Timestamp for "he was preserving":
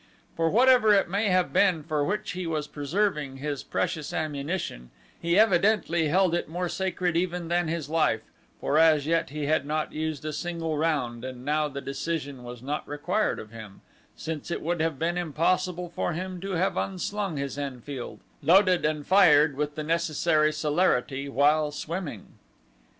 2.31-3.37